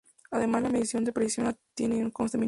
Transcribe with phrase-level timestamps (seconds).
[0.31, 2.39] Además la medición de la presión arterial tiene un coste mínimo.